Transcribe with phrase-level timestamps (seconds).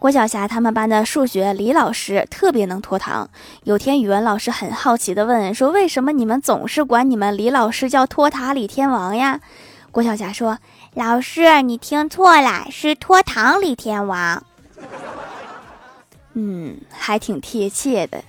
[0.00, 3.28] 郭晓霞他们班的数学李老师特别能拖堂。
[3.64, 9.40] 有天语文老师很好奇地问说：“为什么你们总是管你们李老师叫托塔李天王呀？”
[9.92, 10.56] 郭晓霞说
[10.96, 14.42] ：“老师，你听错了，是拖堂李天王。”
[16.32, 18.24] 嗯，还挺贴切的。